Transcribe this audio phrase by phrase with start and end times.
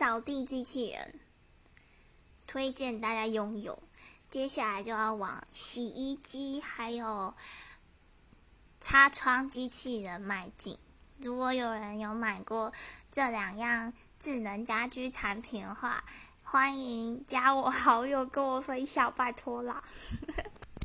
[0.00, 1.20] 扫地机器人
[2.46, 3.82] 推荐大家拥有。
[4.30, 7.34] 接下来就要往洗衣机还有
[8.80, 10.78] 擦窗机器人迈进。
[11.18, 12.72] 如果有人有买过
[13.12, 16.02] 这两样智能家居产品的话
[16.44, 19.84] 欢迎加我好友跟我分享拜托啦。